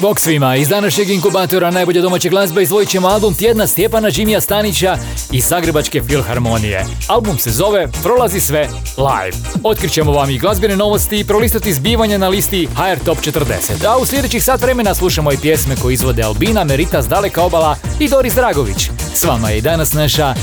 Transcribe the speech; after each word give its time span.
Bog 0.00 0.20
svima, 0.20 0.56
iz 0.56 0.68
današnjeg 0.68 1.10
inkubatora 1.10 1.70
najbolje 1.70 2.00
domaće 2.00 2.28
glazbe 2.28 2.62
izdvojit 2.62 2.88
ćemo 2.88 3.08
album 3.08 3.34
tjedna 3.34 3.66
Stjepana 3.66 4.10
Đimija 4.10 4.40
Stanića 4.40 4.98
i 5.32 5.40
Zagrebačke 5.40 6.02
filharmonije. 6.02 6.86
Album 7.08 7.38
se 7.38 7.50
zove 7.50 7.88
Prolazi 8.02 8.40
sve 8.40 8.68
live. 8.96 9.36
Otkrićemo 9.62 10.12
vam 10.12 10.30
i 10.30 10.38
glazbene 10.38 10.76
novosti 10.76 11.20
i 11.20 11.24
prolistati 11.24 11.74
zbivanja 11.74 12.18
na 12.18 12.28
listi 12.28 12.68
HR 12.76 13.04
Top 13.04 13.18
40. 13.18 13.86
A 13.86 13.98
u 13.98 14.06
sljedećih 14.06 14.44
sat 14.44 14.62
vremena 14.62 14.94
slušamo 14.94 15.32
i 15.32 15.38
pjesme 15.42 15.76
koje 15.82 15.94
izvode 15.94 16.22
Albina, 16.22 16.64
Merita 16.64 17.02
s 17.02 17.08
Daleka 17.08 17.42
obala 17.42 17.76
i 18.00 18.08
Doris 18.08 18.34
Dragović. 18.34 18.90
S 19.14 19.24
vama 19.24 19.50
je 19.50 19.58
i 19.58 19.62
danas 19.62 19.92
naša 19.92 20.34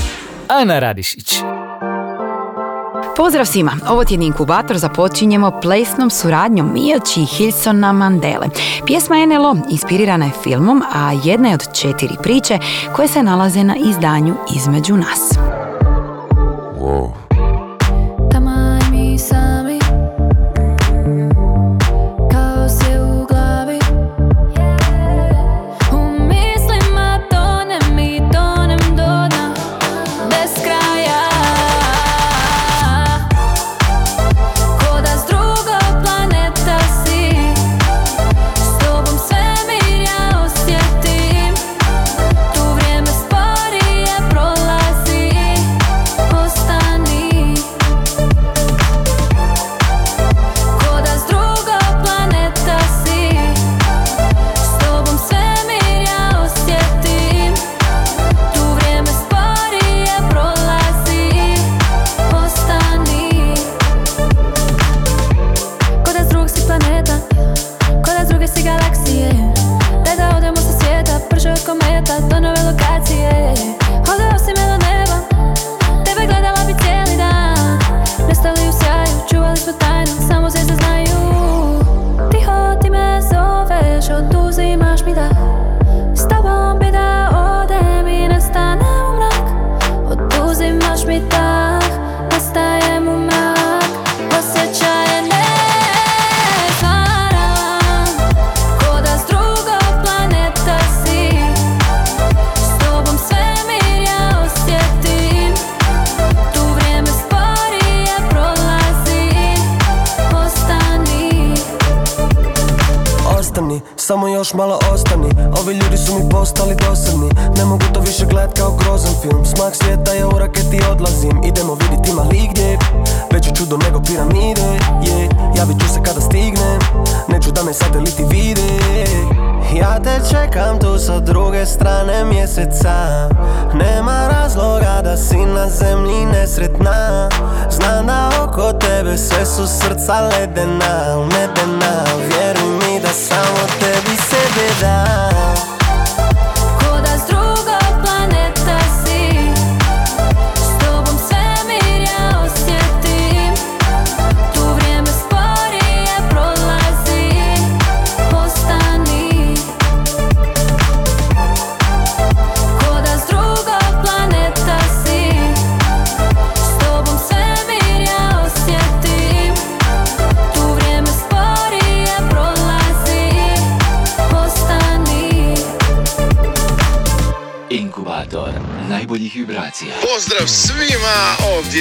Ana 0.48 0.78
Radišić. 0.78 1.34
Pozdrav 3.16 3.46
svima! 3.46 3.72
Ovo 3.88 4.04
tjedni 4.04 4.26
inkubator 4.26 4.78
započinjemo 4.78 5.60
plesnom 5.60 6.10
suradnjom 6.10 6.72
Mijači 6.72 7.20
i 7.20 7.24
Hilsona 7.24 7.92
Mandele. 7.92 8.48
Pjesma 8.86 9.16
NLO 9.26 9.56
inspirirana 9.70 10.24
je 10.24 10.32
filmom, 10.42 10.82
a 10.94 11.12
jedna 11.24 11.48
je 11.48 11.54
od 11.54 11.76
četiri 11.80 12.16
priče 12.22 12.58
koje 12.96 13.08
se 13.08 13.22
nalaze 13.22 13.64
na 13.64 13.76
izdanju 13.76 14.34
Između 14.56 14.96
nas. 14.96 15.30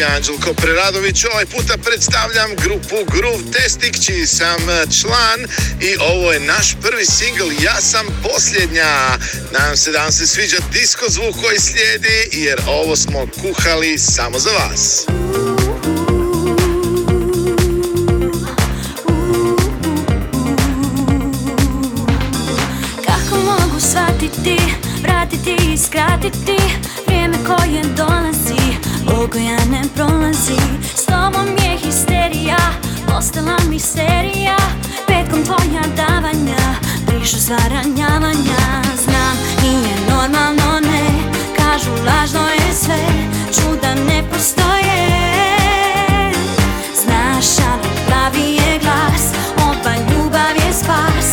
Anđelko 0.04 0.54
Preradović. 0.54 1.26
Ovaj 1.26 1.46
puta 1.46 1.78
predstavljam 1.78 2.50
grupu 2.64 2.96
Groove 3.14 3.52
Testik, 3.54 3.96
čiji 4.06 4.26
sam 4.26 4.60
član 5.02 5.40
i 5.80 5.96
ovo 6.00 6.32
je 6.32 6.40
naš 6.40 6.76
prvi 6.82 7.06
singl 7.06 7.64
Ja 7.64 7.82
sam 7.82 8.06
posljednja. 8.24 9.18
Nadam 9.52 9.78
se 9.78 9.92
da 9.92 10.04
vam 10.04 10.12
se 10.12 10.28
sviđa 10.28 10.58
disko 10.74 11.06
zvuk 11.10 11.36
koji 11.44 11.60
slijedi, 11.60 12.30
jer 12.32 12.62
ovo 12.68 12.96
smo 12.96 13.28
kuhali 13.42 13.98
samo 13.98 14.40
za 14.40 14.50
vas. 14.52 15.06
Kako 23.06 23.36
mogu 23.36 23.80
shvatiti, 23.80 24.58
vratiti 25.04 25.56
i 25.74 25.78
skratiti 25.78 26.58
koje 27.58 27.84
dolazi 27.98 28.62
koja 29.32 29.58
ne 29.72 29.82
prolazi 29.96 30.62
S 30.96 31.06
tobom 31.06 31.48
je 31.64 31.78
histerija 31.78 32.58
Postala 33.08 33.58
mi 33.70 33.80
serija. 33.80 34.58
Petkom 35.08 35.44
tvoja 35.44 35.84
davanja 35.96 36.64
Prišu 37.08 37.38
sva 37.38 37.58
Znam, 39.04 39.38
nije 39.64 39.96
normalno 40.10 40.80
ne. 40.80 41.04
Kažu 41.58 41.92
lažno 41.92 42.50
je 42.50 42.74
sve 42.74 43.06
Čuda 43.56 43.96
ne 43.96 44.24
postoje. 44.30 45.08
Znaš, 47.04 47.66
ali 47.72 47.90
pravi 48.08 48.54
je 48.54 48.80
glas 48.80 49.24
Ova 49.58 49.96
ljubav 49.96 50.56
je 50.68 50.74
spas 50.74 51.28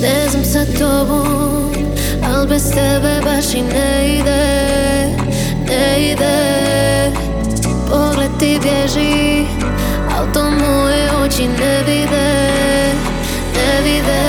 Ne 0.00 0.28
znam 0.30 0.44
sa 0.44 0.62
tobom, 0.78 1.72
al 2.22 2.46
bez 2.46 2.70
tebe 2.70 3.20
baš 3.24 3.54
i 3.54 3.62
ne 3.62 4.18
ide 4.18 4.44
Ne 5.68 6.10
ide. 6.10 6.38
Pogled 7.90 8.30
ti 8.38 8.58
bježi, 8.62 9.46
al 10.16 10.32
to 10.34 10.50
moje 10.50 11.10
oči 11.24 11.48
ne 11.48 11.82
vide 11.86 12.30
Ne 13.54 13.82
vide. 13.84 14.22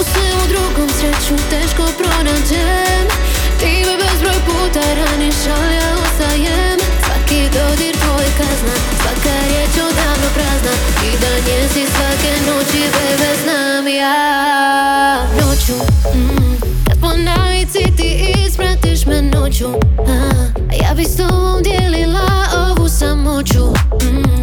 U 0.00 0.04
svemu 0.04 0.42
drugom 0.48 0.88
sreću 0.98 1.42
teško 1.50 1.82
pronađem 1.98 3.06
Ti 3.60 3.84
me 3.86 3.96
bezbroj 3.96 4.40
puta 4.46 4.80
raniš, 4.80 5.36
ali 5.56 5.74
ja 5.74 5.94
ostajem 6.02 6.78
Svaki 7.04 7.42
dodir 7.42 7.96
tvoj 7.96 8.26
kazna 8.38 9.01
zna 10.62 10.70
I 11.06 11.18
da 11.20 11.28
nje 11.28 11.68
si 11.68 11.86
svake 11.86 12.32
noći 12.46 12.78
bebe 12.78 13.36
znam 13.44 13.88
ja 13.88 15.26
Noću, 15.40 15.72
mm, 16.14 16.56
kad 16.88 17.00
po 17.00 17.08
navici 17.16 17.78
ti 17.96 18.34
ispratiš 18.46 19.06
me 19.06 19.22
noću 19.22 19.68
mm, 19.68 20.10
a, 20.10 20.74
Ja 20.82 20.94
bi 20.94 21.04
s 21.04 21.16
tobom 21.16 21.62
dijelila 21.62 22.28
ovu 22.70 22.88
samoću 22.88 23.64
mm. 24.02 24.41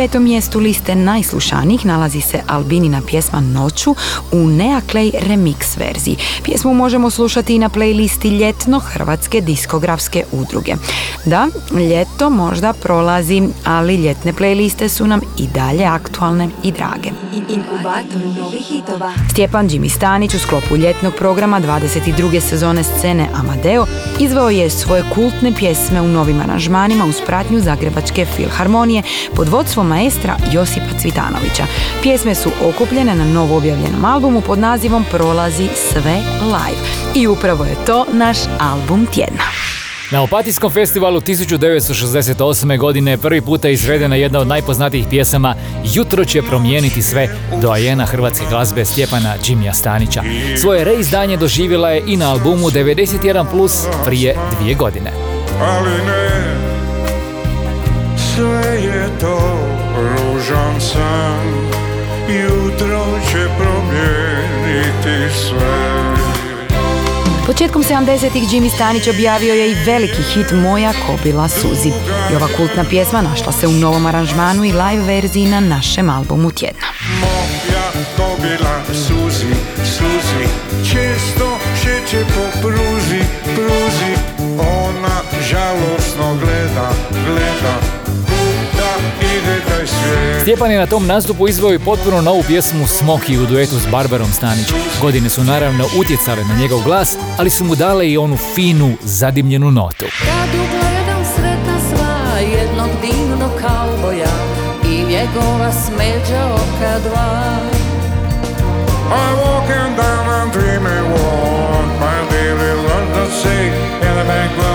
petom 0.00 0.22
mjestu 0.22 0.58
liste 0.58 0.94
najslušanijih 0.94 1.86
nalazi 1.86 2.20
se 2.20 2.40
Albinina 2.46 3.02
pjesma 3.06 3.40
Noću 3.40 3.94
u 4.32 4.36
Nea 4.36 4.80
remix 4.94 5.78
verziji. 5.78 6.16
Pjesmu 6.42 6.74
možemo 6.74 7.10
slušati 7.10 7.54
i 7.54 7.58
na 7.58 7.68
playlisti 7.68 8.38
Ljetno 8.38 8.78
Hrvatske 8.78 9.40
diskografske 9.40 10.24
udruge. 10.32 10.74
Da, 11.24 11.48
ljeto 11.72 12.30
možda 12.30 12.72
prolazi, 12.72 13.42
ali 13.64 13.96
ljetne 13.96 14.32
playliste 14.32 14.88
su 14.88 15.06
nam 15.06 15.20
i 15.38 15.46
dalje 15.46 15.84
aktualne 15.84 16.48
i 16.62 16.72
drage. 16.72 17.10
Stjepan 19.32 19.68
Đimi 19.68 19.88
Stanić 19.88 20.34
u 20.34 20.38
sklopu 20.38 20.76
ljetnog 20.76 21.14
programa 21.18 21.60
22. 21.60 22.40
sezone 22.40 22.82
scene 22.82 23.28
Amadeo 23.34 23.86
izveo 24.18 24.48
je 24.48 24.70
svoje 24.70 25.04
kultne 25.14 25.52
pjesme 25.58 26.00
u 26.00 26.08
novim 26.08 26.40
aranžmanima 26.40 27.04
uz 27.04 27.16
pratnju 27.26 27.60
Zagrebačke 27.60 28.26
filharmonije 28.36 29.02
pod 29.36 29.48
vodstvom 29.48 29.89
maestra 29.90 30.36
Josipa 30.52 30.98
Cvitanovića. 31.00 31.64
Pjesme 32.02 32.34
su 32.34 32.50
okupljene 32.62 33.14
na 33.14 33.24
novo 33.24 33.56
objavljenom 33.56 34.04
albumu 34.04 34.40
pod 34.40 34.58
nazivom 34.58 35.04
Prolazi 35.10 35.68
sve 35.74 36.16
live. 36.42 36.80
I 37.14 37.26
upravo 37.26 37.64
je 37.64 37.84
to 37.86 38.06
naš 38.12 38.38
album 38.58 39.06
tjedna. 39.06 39.44
Na 40.10 40.22
Opatijskom 40.22 40.70
festivalu 40.70 41.20
1968. 41.20 42.78
godine 42.78 43.18
prvi 43.18 43.40
puta 43.40 43.68
je 43.68 43.74
izvedena 43.74 44.16
jedna 44.16 44.38
od 44.38 44.46
najpoznatijih 44.46 45.06
pjesama 45.10 45.54
Jutro 45.94 46.24
će 46.24 46.42
promijeniti 46.42 47.02
sve 47.02 47.28
do 47.62 47.70
ajena 47.70 48.06
hrvatske 48.06 48.44
glazbe 48.50 48.84
Stjepana 48.84 49.34
Džimija 49.42 49.74
Stanića. 49.74 50.22
Svoje 50.60 50.84
reizdanje 50.84 51.36
doživjela 51.36 51.90
je 51.90 52.02
i 52.06 52.16
na 52.16 52.30
albumu 52.30 52.70
91 52.70 53.50
plus 53.50 53.84
prije 54.06 54.36
dvije 54.58 54.74
godine. 54.74 55.10
Ali 55.60 55.90
ne, 55.90 56.56
sve 58.34 58.82
je 58.82 59.08
to 59.20 59.69
ružan 60.40 60.80
san 60.80 61.70
Jutro 62.28 63.20
će 63.30 63.48
promijeniti 63.58 65.34
sve 65.34 65.90
Početkom 67.46 67.82
70-ih 67.82 68.42
Jimmy 68.42 68.74
Stanić 68.74 69.08
objavio 69.08 69.54
je 69.54 69.70
i 69.70 69.74
veliki 69.86 70.22
hit 70.22 70.52
Moja 70.52 70.92
kobila 71.06 71.48
suzi. 71.48 71.88
I 72.32 72.36
ova 72.36 72.48
kultna 72.56 72.84
pjesma 72.84 73.22
našla 73.22 73.52
se 73.52 73.66
u 73.66 73.72
novom 73.72 74.06
aranžmanu 74.06 74.64
i 74.64 74.72
live 74.72 75.04
verziji 75.06 75.46
na 75.46 75.60
našem 75.60 76.10
albumu 76.10 76.50
tjedna. 76.50 76.86
Moja 77.20 78.04
kobila 78.16 78.82
suzi, 78.92 79.54
suzi 79.84 80.46
Često 80.90 81.58
šeće 81.82 82.24
po 82.24 82.60
pruzi, 82.60 83.20
pruzi 83.44 84.14
Ona 84.58 85.22
žalosno 85.50 86.36
gleda, 86.40 86.92
gleda 87.26 87.99
Stjepan 90.42 90.70
je 90.70 90.78
na 90.78 90.86
tom 90.86 91.06
nastupu 91.06 91.48
izveo 91.48 91.72
i 91.72 91.78
potpuno 91.78 92.20
novu 92.20 92.42
pjesmu 92.46 92.86
Smoki 92.86 93.38
u 93.38 93.46
duetu 93.46 93.78
s 93.78 93.86
Barbarom 93.90 94.32
Stanić. 94.32 94.66
Godine 95.00 95.28
su 95.28 95.44
naravno 95.44 95.84
utjecale 95.98 96.44
na 96.44 96.54
njegov 96.54 96.82
glas, 96.82 97.16
ali 97.38 97.50
su 97.50 97.64
mu 97.64 97.74
dale 97.74 98.10
i 98.10 98.18
onu 98.18 98.36
finu, 98.54 98.92
zadimljenu 99.02 99.70
notu. 99.70 100.04
Kad 100.04 100.48
ugledam 100.48 101.24
sretna 101.34 101.78
sva 101.88 102.38
jednog 102.38 102.90
divnog 103.02 103.50
kauboja 103.60 104.32
i 104.84 105.04
njegova 105.04 105.72
smeđa 105.72 106.46
oka 106.54 106.98
dva. 107.08 107.60
I'm 109.10 109.36
walking 109.42 109.96
down 109.96 110.28
a 110.28 110.50
dreamy 110.52 111.00
walk 111.12 111.60
My 112.00 112.16
daily 112.30 112.72
London 112.88 113.30
sea 113.42 113.74
In 114.06 114.14
the 114.16 114.24
it 114.44 114.69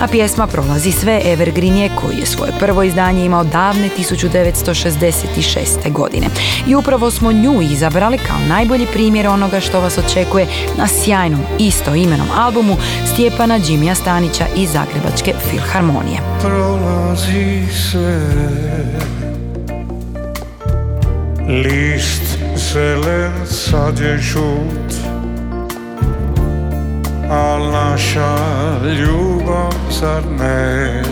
A 0.00 0.06
pjesma 0.06 0.46
prolazi 0.46 0.92
sve 0.92 1.20
Evergreen 1.24 1.90
koji 1.96 2.16
je 2.16 2.26
svoje 2.26 2.52
prvo 2.58 2.82
izdanje 2.82 3.24
imao 3.24 3.44
davne 3.44 3.88
1966. 3.98 5.92
godine. 5.92 6.26
I 6.66 6.74
upravo 6.74 7.10
smo 7.10 7.32
nju 7.32 7.62
izabrali 7.62 8.18
kao 8.18 8.38
najbolji 8.48 8.86
primjer 8.92 9.26
onoga 9.26 9.60
što 9.60 9.80
vas 9.80 9.98
očekuje 9.98 10.46
na 10.76 10.86
sjajnom 10.86 11.40
isto 11.58 11.94
imenom 11.94 12.26
albumu 12.36 12.76
Stjepana 13.12 13.58
Džimija 13.58 13.94
Stanića 13.94 14.46
iz 14.56 14.70
Zagrebačke 14.70 15.34
filharmonije. 15.50 16.20
prolazi 16.40 17.66
sve 17.72 18.20
List 21.48 22.38
zelen 22.56 23.32
sad 23.46 23.98
je 23.98 24.18
žut 24.18 25.07
Al 27.30 27.70
naša 27.72 28.36
ljubav 28.98 29.72
zar 29.90 30.22
ne? 30.40 31.02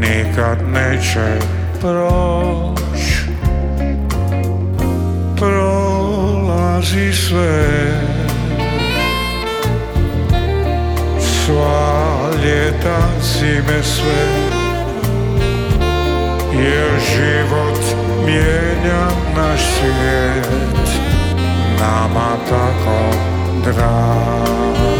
Nikad 0.00 0.58
neće 0.72 1.38
proć. 1.80 3.00
Prolazi 5.36 7.12
sve. 7.12 7.66
Sva 11.20 12.30
ljeta 12.44 12.98
zime 13.22 13.82
sve. 13.82 14.26
Jer 16.52 17.00
život 17.00 17.80
mijenja 18.26 19.08
naš 19.36 19.60
svijet. 19.60 20.48
Nama 21.80 22.36
tako 22.48 23.35
draai. 23.72 24.95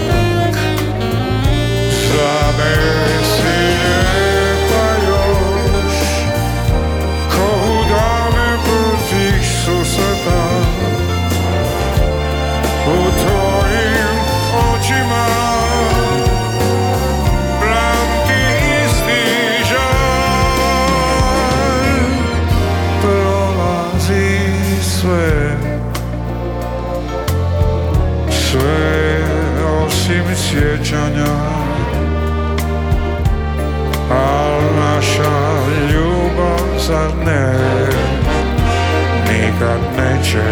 Neće 39.97 40.43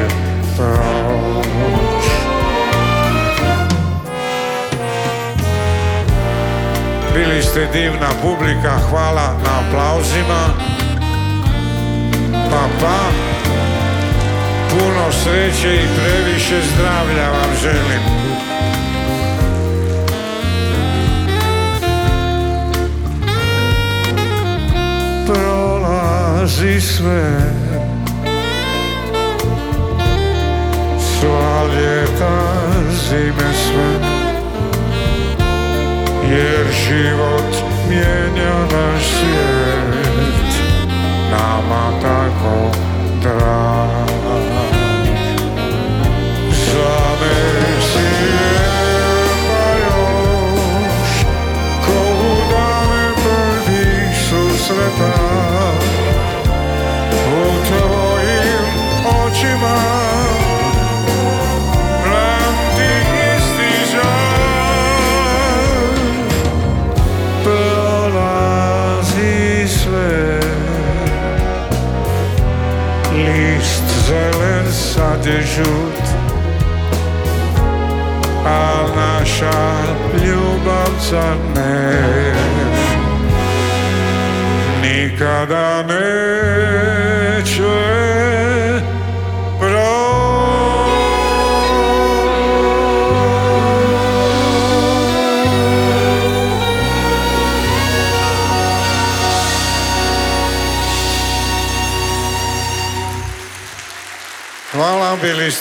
proć 0.57 1.05
Bili 7.15 7.43
ste 7.43 7.69
divna 7.73 8.09
publika, 8.23 8.79
hvala 8.91 9.35
na 9.45 9.61
aplauzima. 9.61 10.49
Pa 12.51 12.69
pa, 12.81 12.99
puno 14.71 15.13
sreće 15.13 15.75
i 15.75 15.89
previše 15.97 16.61
zdravlja 16.75 17.31
vam 17.31 17.51
želim. 17.63 18.03
Prolazi 25.27 26.81
sve 26.81 27.55
Sva 31.25 31.65
ljeta, 31.75 32.37
zime 32.91 33.53
sve 33.55 34.15
jer 36.31 36.67
život 36.89 37.55
mijenja 37.89 38.59
naš 38.73 39.03
svijet 39.05 40.05
nama 41.31 41.91
tako 42.03 42.79
drag 43.23 44.54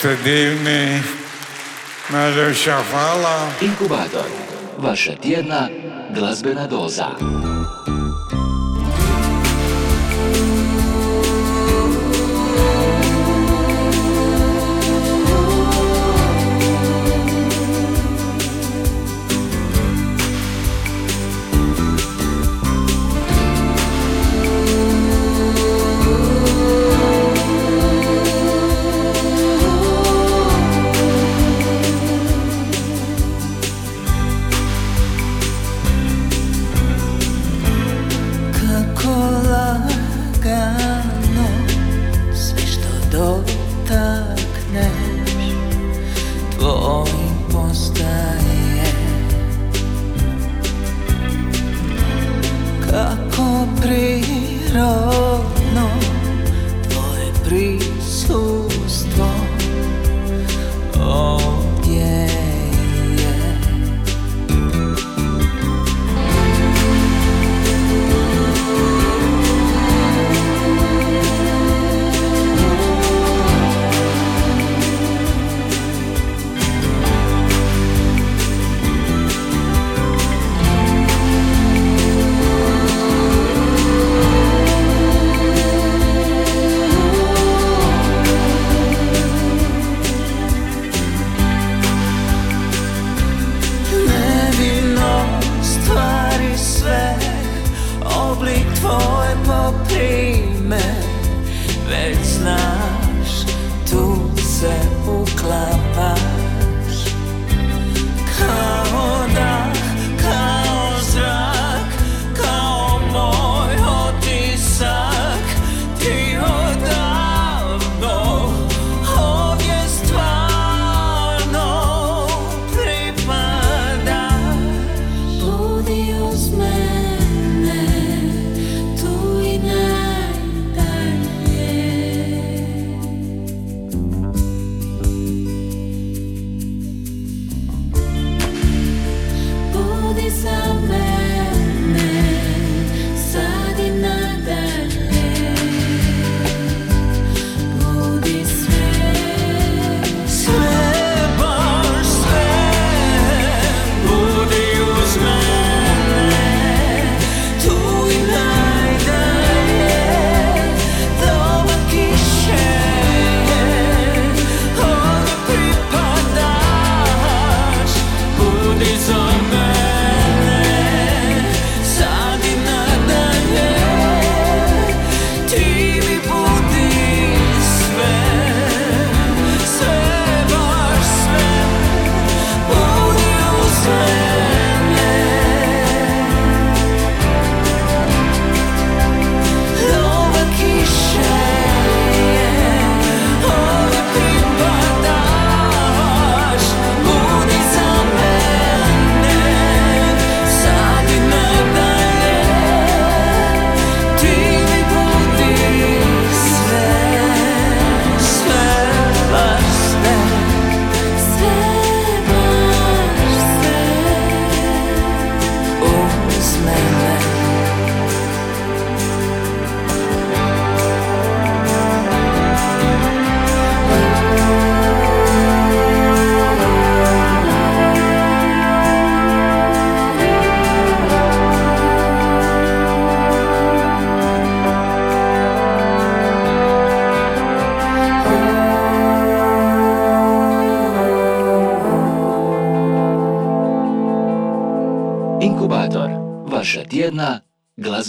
ste 0.04 0.18
divni. 0.24 1.00
Najljepša 2.10 2.78
hvala. 2.92 3.50
Inkubator. 3.62 4.28
Vaša 4.78 5.16
tjedna 5.16 5.70
glazbena 6.16 6.68
doza. 6.68 7.08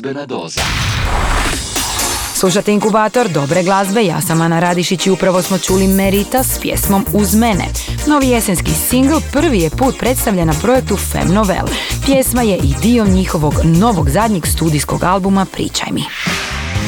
Glazbena 0.05 0.27
doza. 0.27 0.61
Slušate 2.35 2.73
inkubator 2.73 3.29
dobre 3.29 3.63
glazbe, 3.63 4.05
ja 4.05 4.21
sam 4.21 4.41
Ana 4.41 4.61
Radišić 4.61 5.07
i 5.07 5.11
upravo 5.11 5.43
smo 5.43 5.59
čuli 5.59 5.87
Merita 5.87 6.43
s 6.43 6.59
pjesmom 6.59 7.07
Uz 7.13 7.35
mene. 7.35 7.65
Novi 8.07 8.29
jesenski 8.29 8.71
singl 8.89 9.17
prvi 9.33 9.61
je 9.61 9.71
put 9.71 9.99
predstavljen 9.99 10.47
na 10.47 10.55
projektu 10.63 10.97
Fem 10.97 11.29
Novel. 11.29 11.67
Pjesma 12.07 12.43
je 12.43 12.57
i 12.57 12.75
dio 12.83 13.07
njihovog 13.07 13.55
novog 13.65 14.11
zadnjeg 14.11 14.47
studijskog 14.47 15.05
albuma 15.05 15.47
Pričaj 15.53 15.89
mi. 15.93 16.05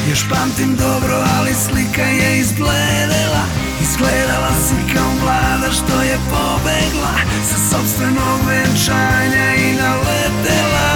Još 0.09 0.29
pamtim 0.29 0.75
dobro, 0.75 1.23
ali 1.39 1.53
slika 1.53 2.01
je 2.01 2.39
izgledala 2.39 3.43
Izgledala 3.81 4.51
si 4.67 4.93
kao 4.93 5.11
mlada 5.23 5.71
što 5.71 6.01
je 6.01 6.17
pobegla 6.29 7.13
Sa 7.49 7.75
sobstvenog 7.75 8.39
venčanja 8.47 9.55
i 9.55 9.73
naletela 9.73 10.87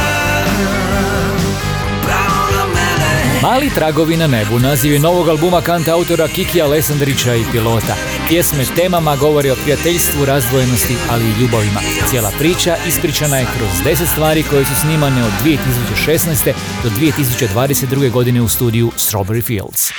Mali 3.42 3.70
tragovi 3.70 4.18
na 4.18 4.28
nebu 4.28 4.60
naziv 4.60 4.94
je 4.94 5.00
novog 5.00 5.30
albuma 5.30 5.62
kanta 5.62 5.94
autora 5.94 6.28
Kikija 6.28 6.68
Lesandrića 6.68 7.36
i 7.36 7.44
Pilota. 7.52 7.96
Pjesme 8.30 8.66
temama 8.76 9.16
govori 9.16 9.52
o 9.52 9.56
prijateljstvu, 9.56 10.26
razdvojenosti, 10.26 10.96
ali 11.10 11.26
i 11.26 11.42
ljubavima. 11.42 11.80
Cijela 12.10 12.32
priča 12.40 12.78
ispričana 12.88 13.38
je 13.38 13.48
kroz 13.58 13.96
10 13.96 14.12
stvari 14.12 14.44
koje 14.44 14.66
su 14.66 14.76
snimane 14.76 15.24
od 15.24 15.32
2016. 15.46 16.54
do 16.84 16.90
2022. 16.90 18.12
godine 18.12 18.42
u 18.42 18.48
studiju 18.48 18.92
Strawberry 18.98 19.44
Fields. 19.44 19.92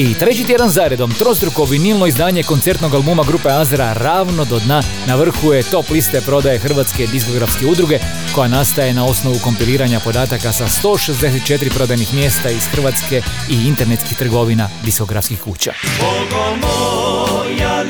I 0.00 0.14
treći 0.14 0.46
tjedan 0.46 0.68
zaredom, 0.68 1.12
trostruko 1.14 1.64
vinilno 1.64 2.06
izdanje 2.06 2.42
koncertnog 2.42 2.94
albuma 2.94 3.22
grupe 3.22 3.48
Azra 3.48 3.92
ravno 3.92 4.44
do 4.44 4.58
dna 4.58 4.82
na 5.06 5.14
vrhu 5.14 5.52
je 5.52 5.62
top 5.62 5.90
liste 5.90 6.20
prodaje 6.20 6.58
Hrvatske 6.58 7.06
diskografske 7.06 7.66
udruge 7.66 7.98
koja 8.34 8.48
nastaje 8.48 8.94
na 8.94 9.04
osnovu 9.04 9.36
kompiliranja 9.44 10.00
podataka 10.04 10.52
sa 10.52 10.66
164 10.66 11.74
prodajnih 11.74 12.14
mjesta 12.14 12.50
iz 12.50 12.66
Hrvatske 12.66 13.22
i 13.50 13.66
internetskih 13.66 14.18
trgovina 14.18 14.68
diskografskih 14.84 15.40
kuća. 15.40 15.72
Zbogo 15.96 16.56
moja 16.60 17.84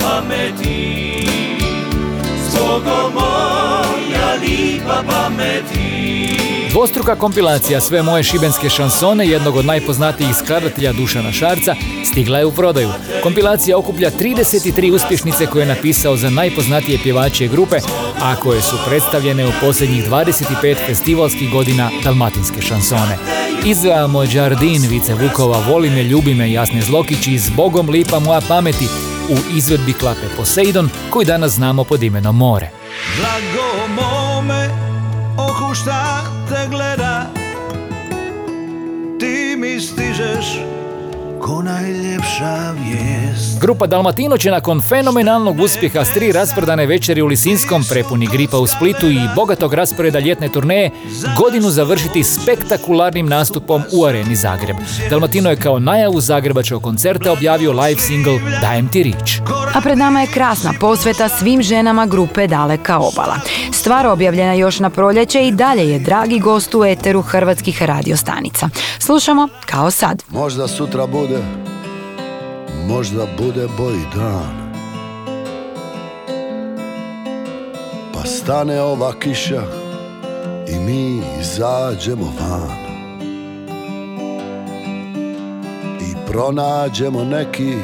pameti 0.00 1.26
Zbogo 2.50 3.10
moja 3.14 4.34
lipa 4.40 5.02
pameti 5.08 5.75
Dvostruka 6.76 7.16
kompilacija 7.16 7.80
sve 7.80 8.02
moje 8.02 8.22
šibenske 8.22 8.68
šansone 8.68 9.28
jednog 9.28 9.56
od 9.56 9.64
najpoznatijih 9.64 10.36
skladatelja 10.44 10.92
Dušana 10.92 11.32
Šarca 11.32 11.74
stigla 12.04 12.38
je 12.38 12.46
u 12.46 12.52
prodaju. 12.52 12.88
Kompilacija 13.22 13.78
okuplja 13.78 14.10
33 14.10 14.94
uspješnice 14.94 15.46
koje 15.46 15.62
je 15.62 15.74
napisao 15.74 16.16
za 16.16 16.30
najpoznatije 16.30 16.98
pjevače 17.02 17.48
grupe, 17.48 17.76
a 18.22 18.36
koje 18.36 18.62
su 18.62 18.76
predstavljene 18.86 19.46
u 19.46 19.52
posljednjih 19.60 20.10
25 20.10 20.76
festivalskih 20.86 21.50
godina 21.50 21.90
dalmatinske 22.04 22.62
šansone. 22.62 23.18
Iza 23.66 24.06
moj 24.06 24.26
Đardin, 24.26 24.82
Vice 24.88 25.14
Vukova, 25.14 25.64
Voli 25.68 25.90
me, 25.90 26.02
ljubi 26.02 26.34
me, 26.34 26.52
Jasne 26.52 26.82
Zlokić 26.82 27.26
i 27.26 27.38
Zbogom 27.38 27.90
lipa 27.90 28.18
moja 28.18 28.40
pameti 28.48 28.88
u 29.28 29.56
izvedbi 29.56 29.92
klape 29.92 30.26
Poseidon, 30.36 30.88
koju 31.10 31.24
danas 31.24 31.52
znamo 31.52 31.84
pod 31.84 32.02
imenom 32.02 32.36
More. 32.36 32.70
Blago 33.18 33.86
mome 33.88 34.25
oku 35.56 35.74
šta 35.74 36.22
te 36.48 36.68
gleda? 36.70 37.26
Ti 39.20 39.56
mi 39.58 39.80
stižeš 39.80 40.60
ko 41.40 41.62
najljepša 41.62 42.70
vijest 42.70 43.55
Grupa 43.60 43.86
Dalmatino 43.86 44.38
će 44.38 44.50
nakon 44.50 44.80
fenomenalnog 44.80 45.60
uspjeha 45.60 46.04
s 46.04 46.14
tri 46.14 46.32
rasprodane 46.32 46.86
večeri 46.86 47.22
u 47.22 47.26
Lisinskom, 47.26 47.84
prepuni 47.90 48.26
gripa 48.26 48.58
u 48.58 48.66
Splitu 48.66 49.10
i 49.10 49.18
bogatog 49.36 49.74
rasporeda 49.74 50.18
ljetne 50.18 50.48
turneje, 50.48 50.90
godinu 51.38 51.70
završiti 51.70 52.24
spektakularnim 52.24 53.26
nastupom 53.26 53.82
u 53.92 54.04
areni 54.04 54.36
Zagreb. 54.36 54.76
Dalmatino 55.10 55.50
je 55.50 55.56
kao 55.56 55.78
najavu 55.78 56.20
zagrebačkog 56.20 56.82
koncerta 56.82 57.32
objavio 57.32 57.72
live 57.72 58.00
single 58.00 58.38
Dajem 58.60 58.88
ti 58.88 59.02
rič. 59.02 59.40
A 59.74 59.80
pred 59.80 59.98
nama 59.98 60.20
je 60.20 60.26
krasna 60.26 60.72
posveta 60.80 61.28
svim 61.28 61.62
ženama 61.62 62.06
grupe 62.06 62.46
Daleka 62.46 62.98
obala. 62.98 63.36
Stvar 63.72 64.06
objavljena 64.06 64.52
još 64.54 64.78
na 64.78 64.90
proljeće 64.90 65.46
i 65.46 65.52
dalje 65.52 65.90
je 65.90 65.98
dragi 65.98 66.38
gost 66.38 66.74
u 66.74 66.84
eteru 66.84 67.22
hrvatskih 67.22 67.82
radiostanica. 67.82 68.68
Slušamo 68.98 69.48
kao 69.66 69.90
sad. 69.90 70.22
Možda 70.30 70.68
sutra 70.68 71.06
bude, 71.06 71.38
možda 72.88 73.26
bude 73.38 73.68
boji 73.78 74.04
dan. 74.14 74.72
Pa 78.14 78.24
stane 78.24 78.80
ova 78.80 79.12
kiša 79.20 79.62
i 80.68 80.78
mi 80.78 81.22
izađemo 81.40 82.32
van. 82.40 82.86
I 86.00 86.30
pronađemo 86.30 87.24
neki 87.24 87.74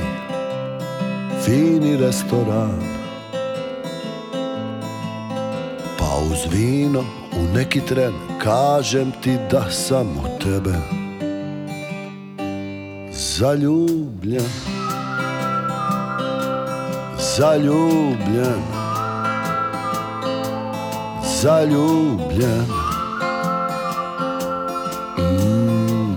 fini 1.45 1.97
restoran. 1.97 2.83
Pa 5.99 6.19
uz 6.31 6.53
vino 6.53 7.05
u 7.33 7.55
neki 7.55 7.81
tren 7.81 8.13
kažem 8.43 9.13
ti 9.23 9.39
da 9.51 9.71
sam 9.71 10.07
u 10.07 10.39
tebe 10.43 10.75
Zaljubljen 13.13 14.72
Zaljubljen. 17.37 18.63
Zaljubljen. 21.41 22.67
Mm. 25.19 26.17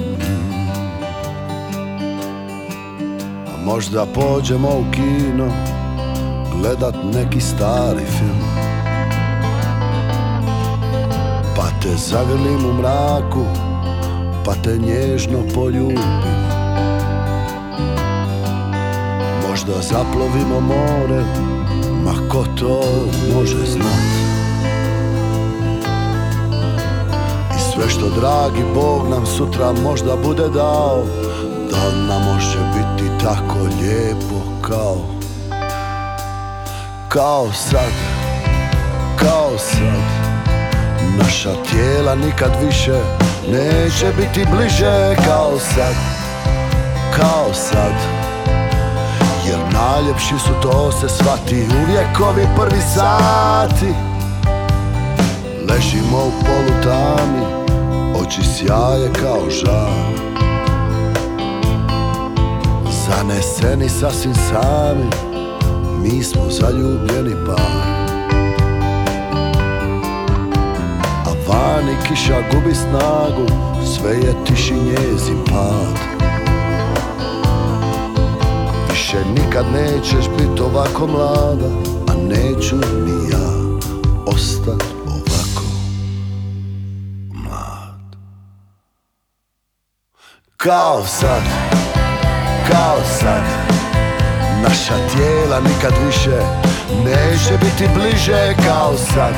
A 3.47 3.65
Možda 3.65 4.05
pođemo 4.05 4.67
u 4.67 4.83
kino 4.91 5.47
Gledat 6.51 6.95
neki 7.13 7.41
stari 7.41 8.05
film. 8.05 8.65
Pa 11.55 11.63
te 11.81 11.95
zagrlim 11.95 12.65
u 12.69 12.73
mraku 12.73 13.45
Pa 14.45 14.53
te 14.63 14.77
nježno 14.77 15.39
poljubim 15.53 16.44
Možda 19.67 19.81
zaplovimo 19.81 20.59
more, 20.59 21.23
ma 22.03 22.29
ko 22.29 22.45
to 22.59 22.81
može 23.35 23.65
znat. 23.65 24.05
I 27.55 27.59
sve 27.59 27.89
što 27.89 28.09
dragi 28.09 28.63
Bog 28.73 29.09
nam 29.09 29.25
sutra 29.25 29.73
možda 29.83 30.15
bude 30.15 30.49
dao 30.49 31.03
Da 31.71 31.91
nam 32.07 32.33
može 32.33 32.59
biti 32.75 33.11
tako 33.23 33.57
lijepo 33.81 34.61
kao 34.61 34.97
Kao 37.09 37.47
sad, 37.53 37.91
kao 39.19 39.57
sad. 39.57 40.01
Naša 41.17 41.53
tijela 41.71 42.15
nikad 42.15 42.51
više 42.65 42.99
neće 43.51 44.05
biti 44.17 44.45
bliže 44.51 45.15
kao 45.27 45.59
sad 45.59 45.95
Kao 47.17 47.53
sad 47.53 48.14
jer 49.47 49.59
najljepši 49.73 50.39
su 50.39 50.53
to 50.61 50.91
se 50.91 51.09
svati 51.09 51.55
Uvijek 51.55 52.19
ovi 52.29 52.47
prvi 52.55 52.81
sati. 52.81 53.93
Ležimo 55.69 56.17
u 56.17 56.31
polutami 56.45 57.45
Oči 58.21 58.41
sjaje 58.43 59.13
kao 59.21 59.49
žar. 59.49 60.25
Zaneseni 63.07 63.89
sasvim 63.89 64.33
sami 64.35 65.09
Mi 66.01 66.23
smo 66.23 66.49
zaljubljeni 66.49 67.35
par 67.45 68.05
vani 71.47 71.95
kiša 72.07 72.41
gubi 72.51 72.75
snagu 72.75 73.45
Sve 73.85 74.11
je 74.11 74.33
tiši 74.45 74.73
njezin 74.73 75.45
pad 75.45 76.14
Više 79.05 79.25
nikad 79.25 79.65
nećeš 79.73 80.25
biti 80.37 80.61
ovako 80.61 81.07
mlada 81.07 81.65
A 82.07 82.13
neću 82.29 82.75
ni 82.75 83.31
ja 83.31 83.49
ostat 84.25 84.83
ovako 85.07 85.63
mlad. 87.33 88.15
Kao 90.57 91.03
sad, 91.05 91.41
kao 92.71 92.97
sad 93.19 93.43
Naša 94.63 95.07
tijela 95.13 95.59
nikad 95.59 95.93
više 96.05 96.39
Neće 97.03 97.57
biti 97.65 97.93
bliže 97.95 98.53
kao 98.67 98.93
sad 99.13 99.33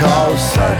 Kao 0.00 0.36
sad. 0.54 0.78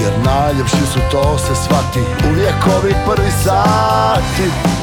Jer 0.00 0.12
najljepši 0.24 0.86
su 0.92 1.00
to 1.10 1.38
se 1.38 1.54
svati 1.54 2.00
Uvijek 2.30 2.66
ovi 2.76 2.94
prvi 3.06 3.30
sati 3.44 4.77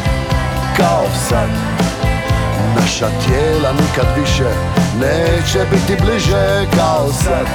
kao 0.78 1.06
sad 1.30 1.50
Naša 2.76 3.08
tijela 3.26 3.72
nikad 3.72 4.06
više 4.18 4.50
neće 5.00 5.60
biti 5.72 6.04
bliže. 6.04 6.66
Kao 6.76 7.12
sad 7.12 7.48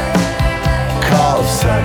Kao 1.10 1.44
sad 1.60 1.84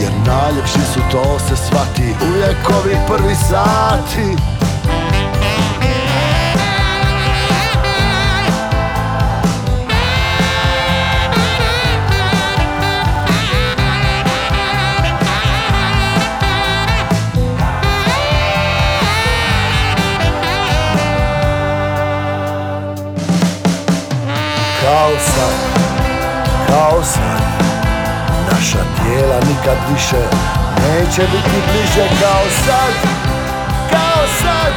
Jer 0.00 0.10
najljepši 0.26 0.80
su 0.94 1.00
to 1.10 1.38
se 1.38 1.56
shvati 1.56 2.14
uvijek 2.28 2.70
ovi 2.82 2.96
prvi 3.06 3.34
sati 3.34 4.57
Kao 25.08 25.16
sad, 25.18 25.54
kao 26.68 27.02
sad 27.02 27.42
Naša 28.52 28.78
tijela 28.78 29.36
nikad 29.36 29.78
više 29.92 30.22
neće 30.82 31.22
biti 31.22 31.58
bliže. 31.72 32.08
Kao 32.20 32.44
sad 32.66 32.92
Kao 33.90 34.26
sad 34.42 34.72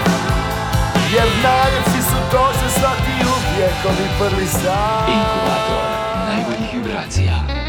Jer 1.13 1.27
najljepši 1.43 2.01
su 2.09 2.31
to 2.31 2.53
se 2.53 2.79
svaki 2.79 3.11
uvijek 3.11 3.85
ovi 3.85 4.07
prvi 4.19 4.47
sad 4.47 5.09
Inkubator 5.09 6.01
najboljih 6.27 6.73
vibracija. 6.73 7.60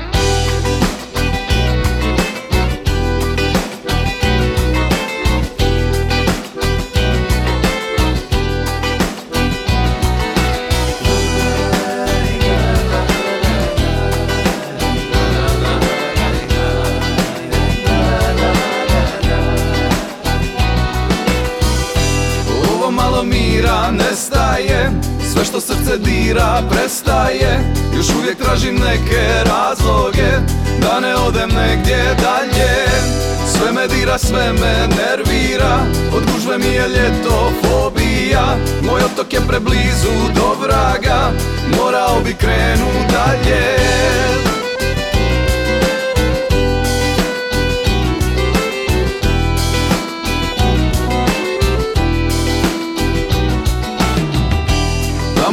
Sve 25.43 25.49
što 25.49 25.61
srce 25.61 25.99
dira 25.99 26.63
prestaje. 26.71 27.75
Još 27.97 28.07
uvijek 28.19 28.39
tražim 28.39 28.75
neke 28.75 29.51
razloge 29.51 30.31
Da 30.81 31.01
ne 31.01 31.15
odem 31.15 31.51
negdje 31.51 31.97
dalje. 31.97 32.73
Sve 33.47 33.73
me 33.73 33.89
dira, 33.89 34.19
sve 34.19 34.53
me 34.53 34.89
nervira. 34.89 35.79
Od 36.17 36.23
gužve 36.33 36.59
mi 36.59 36.75
je 36.75 36.89
ljeto 36.89 37.53
fobija 37.63 38.57
Moj 38.83 39.03
otok 39.03 39.33
je 39.33 39.41
preblizu 39.49 40.33
do 40.35 40.55
vraga. 40.61 41.33
Morao 41.79 42.21
bi 42.25 42.35
krenu 42.35 42.87
dalje 43.13 43.83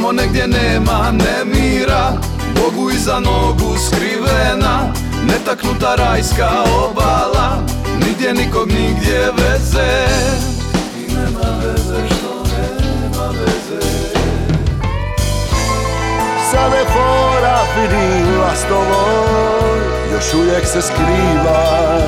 Tamo 0.10 0.22
negdje 0.22 0.48
nema 0.48 1.12
nemira 1.12 2.12
Bogu 2.56 2.92
iza 2.92 3.20
nogu 3.20 3.78
skrivena 3.78 4.94
Netaknuta 5.28 5.96
rajska 5.96 6.50
obala 6.84 7.64
Nigdje 8.06 8.34
nikog 8.34 8.68
nigdje 8.68 9.32
veze. 9.38 10.08
I 10.98 11.14
nema 11.14 11.58
veze 11.64 12.08
što 12.08 12.44
nema 12.54 13.28
veze. 13.28 13.88
Sad 16.52 16.74
je 16.74 16.86
fora 16.86 17.60
vinila 17.76 18.56
s 18.56 18.64
tobom 18.64 19.80
Još 20.14 20.34
uvijek 20.34 20.66
se 20.66 20.82
skriva 20.82 22.00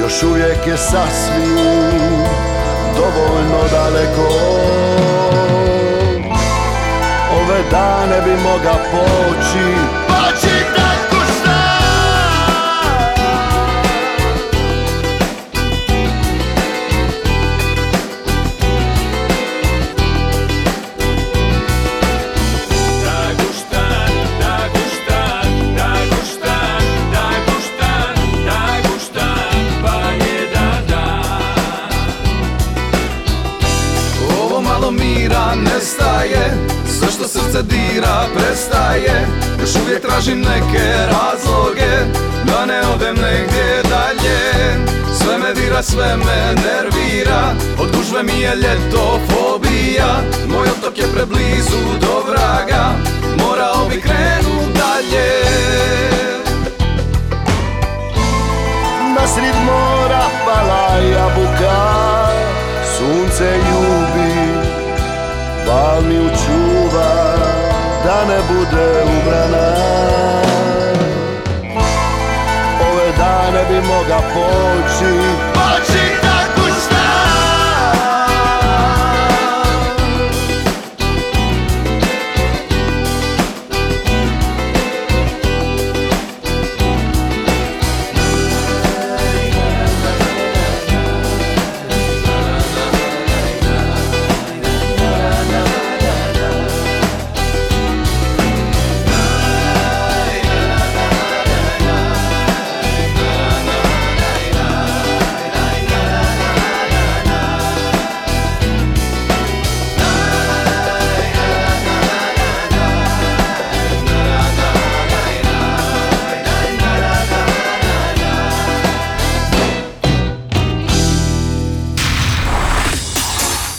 Još 0.00 0.22
uvijek 0.22 0.66
je 0.66 0.76
sasvim 0.76 1.56
Dovoljno 2.96 3.68
daleko 3.72 4.28
Dane 7.98 8.20
bi 8.20 8.42
moga 8.42 8.74
poći. 8.90 9.66
Poći 10.08 10.57
tražim 40.28 40.40
neke 40.40 40.88
razloge 41.06 41.92
Da 42.44 42.66
ne 42.66 42.80
odem 42.94 43.14
negdje 43.14 43.82
dalje. 43.90 44.38
Sve 45.14 45.38
me 45.38 45.54
dira, 45.54 45.82
sve 45.82 46.16
me 46.16 46.54
nervira 46.54 47.54
Od 47.78 47.96
gužve 47.96 48.22
mi 48.22 48.40
je 48.40 48.56
ljeto 48.56 49.07
moga 74.38 74.78
poći 74.88 75.37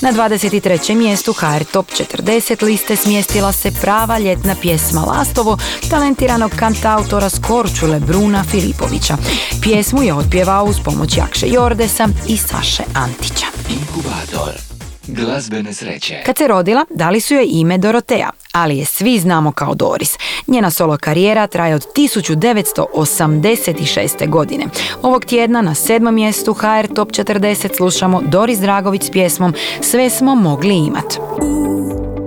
Na 0.02 0.12
23. 0.12 0.96
mjestu 0.96 1.34
HR 1.34 1.64
Top 1.72 1.92
40 1.92 2.64
liste 2.64 2.96
smjestila 2.96 3.52
se 3.52 3.72
prava 3.72 4.20
ljetna 4.20 4.56
pjesma 4.62 5.02
Lastovo 5.02 5.58
talentiranog 5.90 6.52
kantautora 6.52 7.30
s 7.30 7.40
Korčule 7.48 8.00
Bruna 8.00 8.44
Filipovića. 8.44 9.18
Pjesmu 9.62 10.04
je 10.04 10.14
otpjevao 10.14 10.66
uz 10.66 10.80
pomoć 10.86 11.18
Jakše 11.18 11.48
Jordesa 11.50 12.08
i 12.28 12.38
Saše 12.38 12.84
Antića. 12.94 13.46
Inkubator 13.70 14.79
glazbene 15.10 15.74
sreće. 15.74 16.16
Kad 16.26 16.38
se 16.38 16.48
rodila, 16.48 16.86
dali 16.90 17.22
su 17.22 17.34
joj 17.34 17.48
ime 17.50 17.78
Dorotea, 17.78 18.30
ali 18.52 18.78
je 18.78 18.86
svi 18.86 19.20
znamo 19.20 19.52
kao 19.52 19.76
Doris. 19.76 20.18
Njena 20.48 20.72
solo 20.72 20.98
karijera 20.98 21.48
traje 21.48 21.76
od 21.76 21.86
1986. 21.96 24.30
godine. 24.30 24.66
Ovog 25.02 25.26
tjedna 25.26 25.62
na 25.62 25.76
sedmom 25.76 26.16
mjestu 26.16 26.54
HR 26.54 26.88
Top 26.96 27.12
40 27.12 27.78
slušamo 27.78 28.22
Doris 28.22 28.60
Dragović 28.60 29.04
s 29.04 29.12
pjesmom 29.12 29.54
Sve 29.82 30.10
smo 30.10 30.36
mogli 30.36 30.78
imat. 30.78 31.20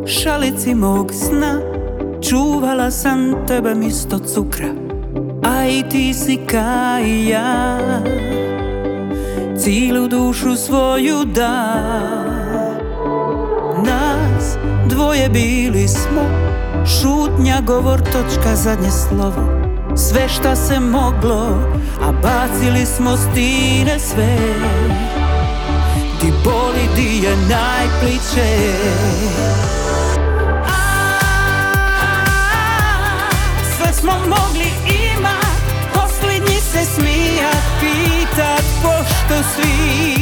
šalici 0.07 0.75
mog 0.75 1.13
sna 1.13 1.61
Čuvala 2.29 2.91
sam 2.91 3.47
tebe 3.49 3.75
misto 3.75 4.19
cukra 4.19 4.69
A 5.45 5.67
i 5.67 5.83
ti 5.91 6.15
si 6.15 6.39
ka 6.47 7.01
i 7.05 7.29
ja 7.29 7.79
Cilu 9.59 10.09
dušu 10.09 10.57
svoju 10.57 11.25
da 11.25 12.42
dvoje 14.95 15.29
bili 15.29 15.89
smo. 15.89 16.23
Šutnja, 16.87 17.61
govor, 17.61 18.01
točka, 18.01 18.57
zadnje 18.57 18.91
slovo. 18.91 19.73
Sve 19.97 20.29
šta 20.29 20.57
se 20.57 20.81
moglo, 20.81 21.59
a 22.03 22.13
bacili 22.23 22.87
smo 22.87 23.17
stine 23.17 23.99
sve. 23.99 24.37
Di 26.23 26.33
boli, 26.45 26.87
di 26.97 27.27
je 27.27 27.37
najpliče 27.37 28.73
Sve 33.77 33.93
smo 33.93 34.13
mogli 34.13 34.71
imat 35.17 35.63
Posljednji 35.95 36.61
se 36.61 36.85
smijat 36.95 37.63
Pitat 37.81 38.65
pošto 38.83 39.49
svit 39.55 40.22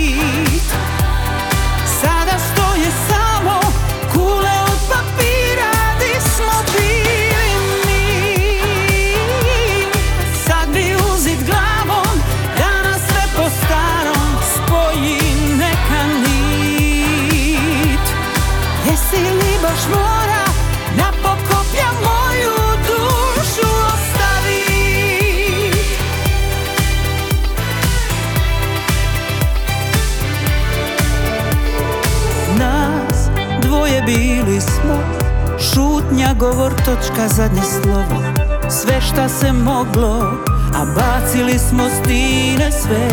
govor, 36.40 36.72
točka, 36.84 37.28
zadnje 37.28 37.62
slovo. 37.62 38.22
Sve 38.70 39.00
šta 39.00 39.28
se 39.28 39.52
moglo 39.52 40.32
A 40.74 40.84
bacili 40.94 41.58
smo 41.58 41.88
stine 41.88 42.72
sve. 42.72 43.08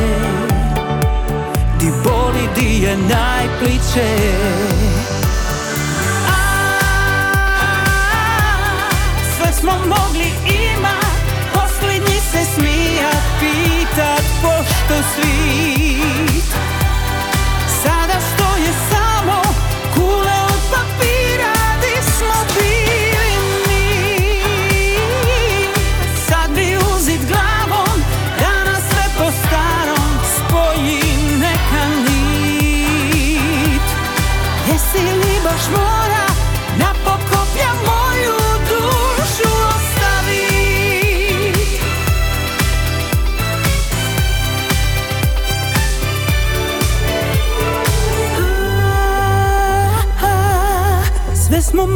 Di 1.79 1.91
boli, 2.03 2.47
di 2.55 2.83
je 2.83 2.97
najpliče 2.97 4.17
Sve 9.37 9.53
smo 9.53 9.71
mogli 9.71 10.31
imat 10.45 11.17
Posljednji 11.53 12.19
se 12.31 12.45
smijat 12.55 13.23
Pitat 13.39 14.23
pošto 14.41 14.95
svit 15.15 16.76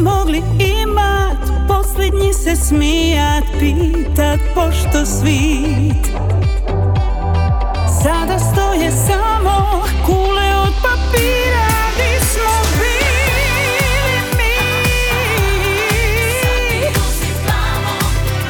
mogli 0.02 0.42
imat 0.60 1.68
Posljednji 1.68 2.34
se 2.34 2.56
smijat 2.56 3.44
Pitat 3.60 4.40
pošto 4.56 5.06
svit. 5.06 6.06
Sada 8.04 8.40
stoje 8.40 8.92
samo 8.92 9.84
Kule 10.06 10.56
od 10.64 10.74
papira 10.82 11.68
mi? 14.38 14.54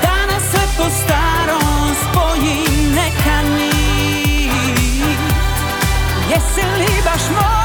Danas 0.01 0.43
Jesi 6.29 6.67
li 6.77 7.01
baš 7.05 7.29
mora 7.29 7.60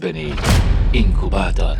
glazbeni 0.00 0.32
inkubator. 0.92 1.76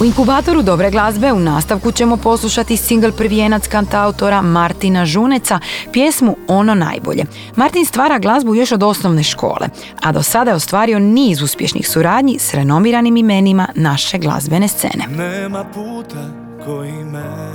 U 0.00 0.04
inkubatoru 0.04 0.62
dobre 0.62 0.90
glazbe 0.90 1.32
u 1.32 1.40
nastavku 1.40 1.92
ćemo 1.92 2.16
poslušati 2.16 2.76
single 2.76 3.12
prvijenac 3.12 3.66
kantautora 3.68 4.42
Martina 4.42 5.06
Žuneca, 5.06 5.58
pjesmu 5.92 6.36
Ono 6.48 6.74
najbolje. 6.74 7.24
Martin 7.56 7.86
stvara 7.86 8.18
glazbu 8.18 8.54
još 8.54 8.72
od 8.72 8.82
osnovne 8.82 9.22
škole, 9.22 9.68
a 10.02 10.12
do 10.12 10.22
sada 10.22 10.50
je 10.50 10.54
ostvario 10.54 10.98
niz 10.98 11.42
uspješnih 11.42 11.88
suradnji 11.88 12.38
s 12.38 12.54
renomiranim 12.54 13.16
imenima 13.16 13.68
naše 13.74 14.18
glazbene 14.18 14.68
scene. 14.68 15.06
Nema 15.16 15.64
puta 15.64 16.28
koji 16.64 16.92
me 16.92 17.54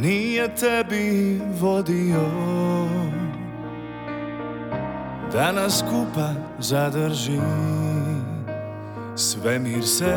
Nije 0.00 0.54
tebi 0.54 1.40
vodio 1.60 2.30
Da 5.36 5.52
nas 5.52 5.78
skupa 5.78 6.28
zadrži. 6.58 7.40
Svemir 9.16 9.86
se 9.86 10.16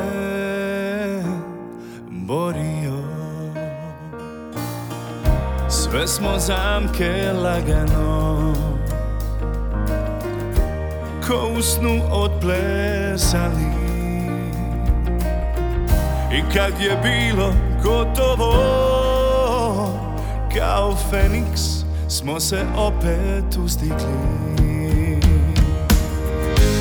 borio. 2.10 2.98
Sve 5.70 6.08
smo 6.08 6.40
zamke 6.40 7.32
lagano. 7.44 8.54
Ko 11.28 11.54
u 11.58 11.62
snu 11.62 12.02
odplesali. 12.12 13.70
I 16.32 16.54
kad 16.54 16.74
je 16.82 17.00
bilo 17.04 17.54
gotovo 17.84 18.54
Kao 20.58 20.96
Feniks 21.10 21.62
smo 22.08 22.40
se 22.40 22.66
opet 22.78 23.58
ustikli 23.66 24.59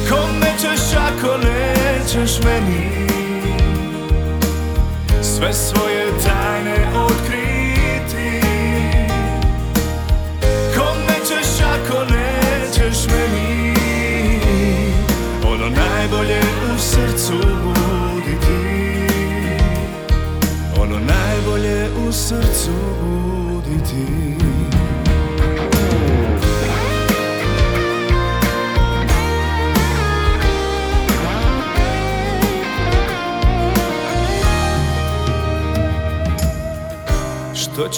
Kome 0.09 0.53
ćeš 0.61 0.97
ako 0.97 1.37
nećeš 1.37 2.38
meni? 2.44 3.07
Sve 5.23 5.53
svoje 5.53 6.07
tajne 6.25 6.87
otkriti. 7.05 8.40
Kome 10.77 11.16
ćeš 11.27 11.61
ako 11.61 12.05
nećeš 12.05 13.07
meni? 13.07 13.75
Ono 15.47 15.68
najbolje 15.68 16.40
u 16.75 16.79
srcu 16.79 17.35
buditi. 17.64 18.59
Ono 20.83 20.99
najbolje 20.99 21.88
u 22.09 22.12
srcu 22.12 22.71
buditi 23.01 23.27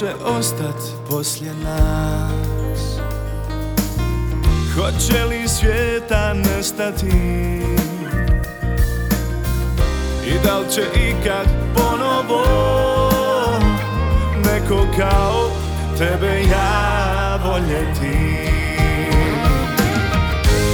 će 0.01 0.15
ostat 0.25 0.75
poslije 1.11 1.55
nas. 1.55 2.81
Hoće 4.75 5.25
li 5.25 5.49
svijeta 5.49 6.35
nestati? 6.35 7.07
I 10.27 10.39
da 10.45 10.59
li 10.59 10.71
će 10.75 10.83
ikad 10.95 11.47
ponovo 11.75 12.45
neko 14.45 14.87
kao 14.99 15.51
tebe 15.99 16.43
ja 16.53 17.39
voljeti? 17.45 18.19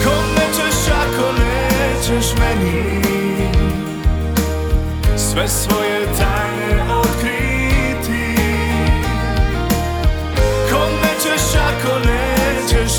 Kome 0.05 0.47
ćeš 0.57 0.89
ako 0.89 1.33
nećeš 1.33 2.35
meni? 2.39 3.03
Sve 5.17 5.49
svoje 5.49 6.07
tajne 6.19 6.93
otkriti 6.93 7.36
ako 11.87 11.99
nećeš 11.99 12.93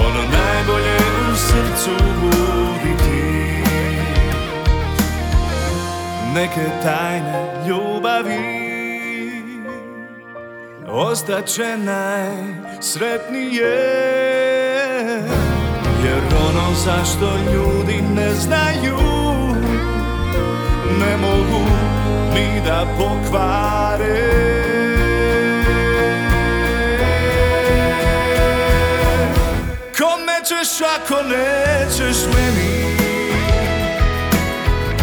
Ono 0.00 0.22
najbolje 0.32 0.96
u 1.32 1.36
srcu 1.36 1.90
buditi 2.20 3.22
Neke 6.34 6.64
tajne 6.82 7.64
ljubavi 7.68 8.58
Ostaće 10.90 11.76
najsretnije. 11.76 13.18
Jer 16.04 16.22
ono 16.48 16.74
zašto 16.84 17.36
ljudi 17.54 18.02
ne 18.14 18.34
znaju 18.34 18.98
Ne 21.00 21.16
mogu 21.16 21.64
ni 22.34 22.60
da 22.66 22.86
pokvare 22.98 24.67
Kome 30.48 30.64
ćeš 30.64 30.80
ako 30.80 31.22
nećeš 31.22 32.16
meni. 32.34 32.96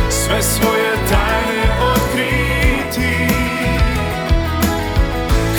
Sve 0.09 0.41
svoje 0.41 0.91
tajne 1.09 1.63
otkriti. 1.93 3.27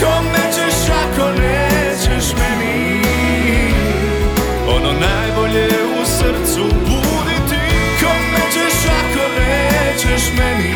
Kome 0.00 0.52
ćeš 0.54 0.90
ako 0.90 1.30
nećeš 1.30 2.32
meni? 2.38 3.02
Ono 4.68 4.92
najbolje 4.92 5.68
u 6.00 6.04
srcu 6.04 6.64
buditi. 6.64 7.62
Kome 8.00 8.50
ćeš 8.52 8.88
ako 8.88 9.24
nećeš 9.40 10.32
meni? 10.38 10.74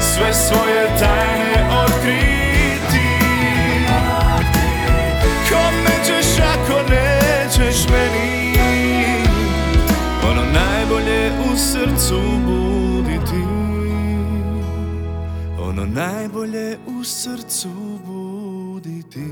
Sve 0.00 0.34
svoje 0.34 0.86
tajne 0.98 1.29
buditi. 12.16 13.44
Ono 15.60 15.86
najbolje 15.86 16.78
u 16.86 17.04
srcu 17.04 17.68
buditi. 18.06 19.24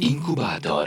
Inkubator. 0.00 0.86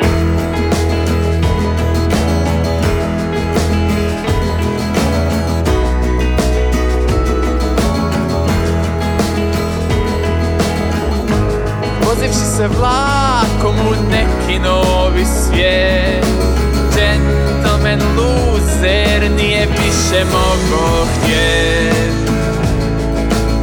Vozivši 12.05 12.45
se 12.57 12.67
vlakom 12.67 13.75
u 13.75 14.11
neki 14.11 14.59
novi 14.59 15.25
svijet 15.25 16.38
Gentleman 17.79 18.17
loser 18.17 19.31
nije 19.31 19.67
više 19.67 20.25
mogo 20.25 21.05
htjet. 21.05 22.13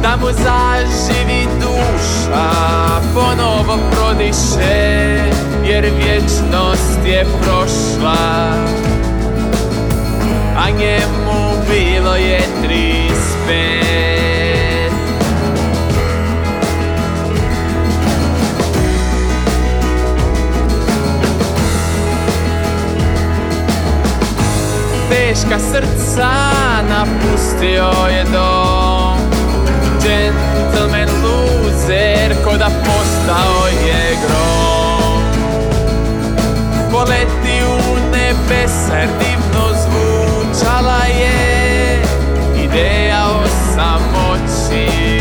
Da 0.01 0.17
mu 0.17 0.27
zaživi 0.27 1.47
duša 1.61 2.51
ponovo 3.13 3.77
prodiše 3.91 5.19
Jer 5.65 5.85
vječnost 5.85 6.99
je 7.05 7.25
prošla. 7.41 8.53
A 10.57 10.69
njemu 10.69 11.51
bilo 11.69 12.15
je 12.15 12.39
trispet 12.63 14.16
Teška 25.09 25.59
srca 25.59 26.29
napustio 26.89 27.91
je 28.09 28.23
dom. 28.23 29.17
Gentleman 30.03 31.09
loser 31.23 32.35
ko 32.43 32.57
da 32.57 32.65
postao 32.65 33.67
je 33.87 34.17
grom. 34.27 35.21
Poleti 36.91 37.63
u 37.65 37.95
nebesa 38.11 38.95
jer 38.95 39.09
divno 39.19 39.67
zvučala 39.83 41.05
je. 41.19 42.01
Ideja 42.63 43.25
o 43.25 43.47
samoći 43.75 45.16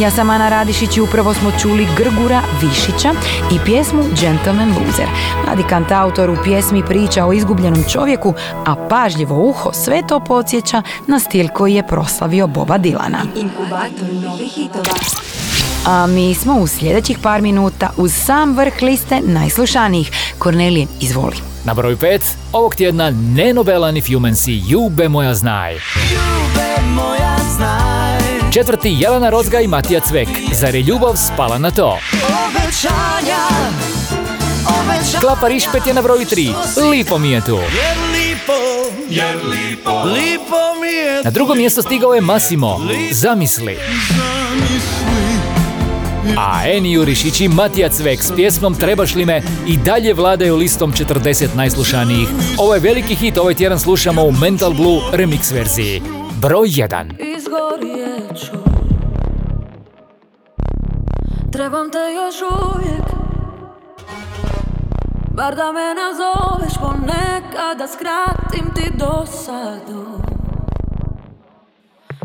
Ja 0.00 0.10
sam 0.10 0.30
Ana 0.30 0.48
Radišić 0.48 0.96
i 0.96 1.00
upravo 1.00 1.34
smo 1.34 1.52
čuli 1.62 1.86
Grgura 1.96 2.42
Višića 2.60 3.12
i 3.52 3.58
pjesmu 3.64 4.02
Gentleman 4.20 4.68
Loser. 4.68 5.06
Mladi 5.46 5.62
kantautor 5.62 6.30
u 6.30 6.36
pjesmi 6.44 6.82
priča 6.82 7.26
o 7.26 7.32
izgubljenom 7.32 7.84
čovjeku, 7.92 8.34
a 8.66 8.88
pažljivo 8.88 9.48
uho 9.48 9.72
sve 9.72 10.02
to 10.08 10.20
podsjeća 10.20 10.82
na 11.06 11.18
stil 11.18 11.48
koji 11.48 11.74
je 11.74 11.86
proslavio 11.86 12.46
Boba 12.46 12.78
Dilana. 12.78 13.18
Inkubator 13.36 14.14
novih 14.24 14.52
hitova. 14.52 14.96
A 15.86 16.06
mi 16.06 16.34
smo 16.34 16.54
u 16.54 16.66
sljedećih 16.66 17.18
par 17.18 17.42
minuta 17.42 17.90
uz 17.96 18.14
sam 18.14 18.56
vrh 18.56 18.82
liste 18.82 19.20
najslušanijih. 19.24 20.10
Kornelije, 20.38 20.86
izvoli. 21.00 21.36
Na 21.64 21.74
broju 21.74 21.96
5 21.96 22.20
ovog 22.52 22.74
tjedna 22.74 23.10
ne 23.10 23.52
novela 23.54 23.90
ni 23.90 24.02
Fumensi, 24.02 24.62
Jube 24.68 25.08
moja 25.08 25.34
znaj. 25.34 25.74
moja 26.84 27.18
znaj 27.26 27.37
Četvrti 28.58 28.96
Jelena 28.98 29.30
Rozga 29.30 29.60
i 29.60 29.66
Matija 29.66 30.00
Cvek. 30.00 30.28
Zar 30.52 30.74
je 30.74 30.82
ljubav 30.82 31.16
spala 31.16 31.58
na 31.58 31.70
to? 31.70 31.98
Obećanja 32.12 33.42
Obećanja 34.66 35.20
Klapa 35.20 35.48
Rišpet 35.48 35.86
je 35.86 35.94
na 35.94 36.02
broju 36.02 36.26
3. 36.26 36.90
Lipo 36.90 37.18
mi 37.18 37.30
je 37.30 37.40
tu. 37.40 37.56
Jer 37.56 37.96
lipo 38.12 38.52
Jer 39.08 39.36
lipo 39.36 39.90
Lipo 40.04 40.80
mi 40.80 40.88
je 40.88 41.22
Na 41.24 41.30
drugo 41.30 41.54
mjesto 41.54 41.82
stigao 41.82 42.14
je 42.14 42.20
Massimo. 42.20 42.80
Zamisli. 43.12 43.78
A 46.36 46.62
Eni 46.66 46.92
Jurišić 46.92 47.40
i 47.40 47.48
Matija 47.48 47.88
Cvek 47.88 48.22
s 48.22 48.32
pjesmom 48.36 48.74
Trebaš 48.74 49.14
li 49.14 49.24
me 49.24 49.42
i 49.66 49.76
dalje 49.76 50.14
vladaju 50.14 50.56
listom 50.56 50.92
40 50.92 51.46
najslušanijih. 51.54 52.28
Ovo 52.56 52.74
je 52.74 52.80
veliki 52.80 53.14
hit, 53.14 53.38
ovaj 53.38 53.54
tjedan 53.54 53.78
slušamo 53.78 54.24
u 54.24 54.32
Mental 54.32 54.72
Blue 54.72 55.00
remix 55.12 55.54
verziji. 55.54 56.02
Broj 56.40 56.68
1. 56.68 58.07
Izgorijet 58.18 58.38
ću 58.38 58.56
Trebam 61.52 61.90
te 61.90 61.98
još 61.98 62.36
uvijek. 62.42 63.04
Bar 65.32 65.54
da 65.56 65.72
me 65.72 65.94
nazoveš 65.94 66.74
ponekad 66.80 67.78
Da 67.78 67.86
skratim 67.86 68.74
ti 68.74 68.92
dosadu. 68.98 70.20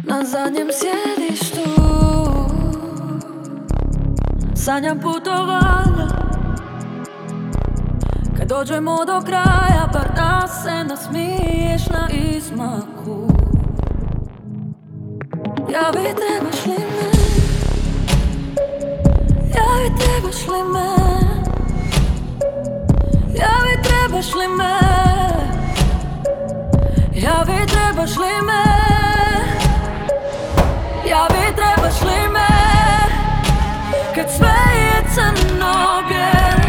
Na 0.04 0.24
zadnjem 0.24 0.68
sjedištu 0.72 1.70
Sanjam 4.56 5.00
putovanja 5.00 6.08
Kad 8.38 8.48
dođemo 8.48 9.06
do 9.06 9.22
kraja 9.26 9.90
Bar 9.94 10.16
da 10.16 10.48
se 10.48 10.84
nasmiješ 10.84 11.88
na 11.90 12.08
izmaku 12.10 13.43
Ja 15.74 15.90
vi 15.90 16.04
trebaš 16.16 16.66
li 16.66 16.74
me 16.74 17.10
Ja 19.56 19.66
vi 19.80 19.90
trebaš 20.00 20.46
li 20.48 20.64
me 20.74 20.90
Ja 23.40 23.54
vi 23.66 23.84
trebaš 23.84 24.34
li 24.36 24.48
me 24.58 24.74
Ja 27.16 27.44
vi 27.48 27.66
trebaš 27.68 28.18
li 28.18 28.42
me 28.48 28.64
Ja 31.10 31.28
vi 31.30 31.56
trebaš 31.56 32.02
li 32.02 32.30
me 32.34 32.50
Kad 34.16 34.26
sve 34.38 34.56
je 34.76 35.04
crno 35.16 36.04
bijel 36.08 36.60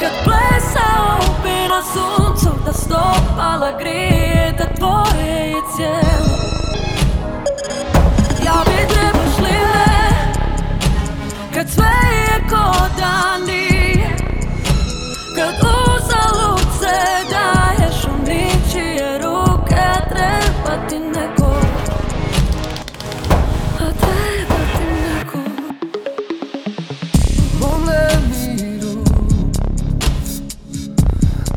Kad 0.00 0.12
plesao 0.24 1.18
bi 1.42 1.68
na 1.68 1.82
suncu 1.92 2.50
Da 2.66 2.72
stopala 2.72 3.78
grije 3.78 4.54
Da 4.58 4.64
tvoje 4.74 5.50
je 5.50 5.60
cijelo 5.76 6.33
Kad 11.64 11.72
sve 11.72 11.94
je 12.12 12.48
ko 12.50 12.72
dan 12.98 13.42
nije 13.46 14.16
Kad 15.36 15.54
uzalud 15.54 16.60
se 16.80 16.96
daješ 17.30 18.04
u 18.04 18.28
ničije 18.28 19.18
ruke 19.18 19.84
treba 20.08 20.88
ti 20.88 20.98
neko. 20.98 21.56
A 23.80 23.86
treba 24.00 24.60
ti 24.76 24.84
neko. 24.84 25.38
Mome 27.60 28.08
miru. 28.30 29.04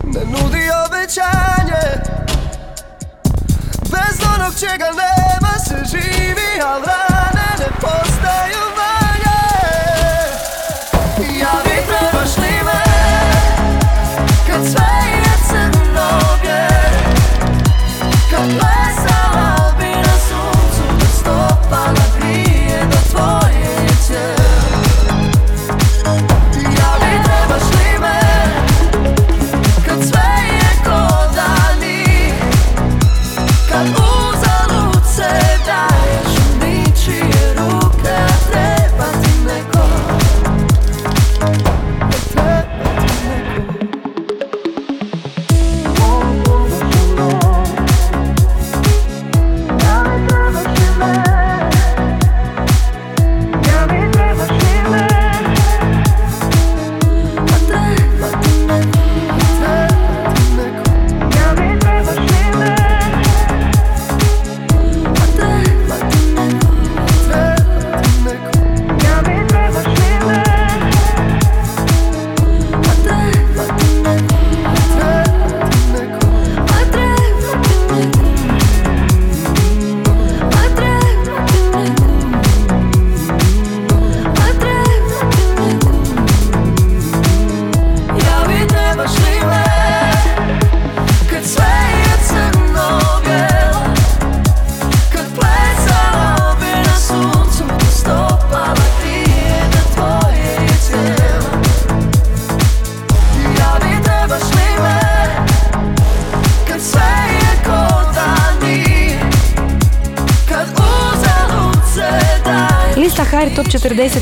Ne 0.03 0.21
nudi 0.25 0.63
obećanje. 0.85 1.85
Bez 3.91 4.19
onog 4.35 4.53
čega 4.59 4.85
nema 4.85 5.59
se 5.59 5.97
živi 5.97 6.61
Al 6.65 6.81
rane 6.81 7.47
ne 7.59 7.67
postaju 7.81 8.66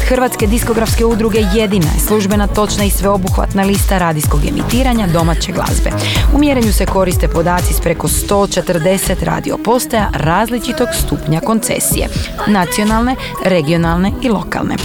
Hrvatske 0.08 0.48
diskografske 0.48 1.06
udruge 1.06 1.40
jedina 1.54 1.86
je 1.86 2.00
službena, 2.00 2.48
točna 2.48 2.84
i 2.84 2.90
sveobuhvatna 2.90 3.64
lista 3.64 3.98
radijskog 3.98 4.46
emitiranja 4.46 5.08
domaće 5.08 5.52
glazbe. 5.52 5.90
U 6.36 6.40
mjerenju 6.40 6.74
se 6.74 6.86
koriste 6.86 7.28
podaci 7.28 7.74
s 7.74 7.82
preko 7.82 8.08
140 8.08 9.24
radio 9.24 9.58
postaja 9.58 10.10
različitog 10.14 10.88
stupnja 11.06 11.40
koncesije, 11.40 12.08
nacionalne, 12.48 13.16
regionalne 13.46 14.12
i 14.22 14.30
lokalne. 14.30 14.76